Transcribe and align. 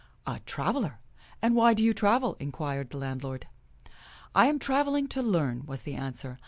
"A 0.35 0.39
traveler! 0.47 0.97
And 1.43 1.55
why 1.55 1.75
do 1.75 1.83
you 1.83 1.93
travel?" 1.93 2.35
inquired 2.39 2.89
the 2.89 2.97
landlord." 2.97 3.45
I 4.33 4.47
am 4.47 4.57
traveling 4.57 5.05
to 5.09 5.21
learn," 5.21 5.63
was 5.67 5.83
the 5.83 5.93
answer. 5.93 6.39